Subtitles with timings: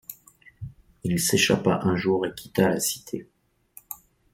[1.03, 3.29] Il s'échappa un jour et quitta la cité.